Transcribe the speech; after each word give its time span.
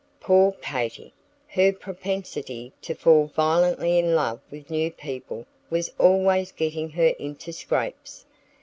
Poor 0.19 0.53
Katy! 0.63 1.13
Her 1.49 1.71
propensity 1.71 2.73
to 2.81 2.95
fall 2.95 3.27
violently 3.27 3.99
in 3.99 4.15
love 4.15 4.41
with 4.49 4.71
new 4.71 4.89
people 4.89 5.45
was 5.69 5.93
always 5.99 6.51
getting 6.51 6.89
her 6.89 7.13
into 7.19 7.53
scrapes. 7.53 8.25